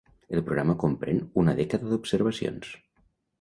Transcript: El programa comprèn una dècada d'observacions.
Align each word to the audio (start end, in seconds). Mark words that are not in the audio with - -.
El 0.35 0.39
programa 0.45 0.75
comprèn 0.83 1.19
una 1.43 1.55
dècada 1.61 1.91
d'observacions. 1.93 2.73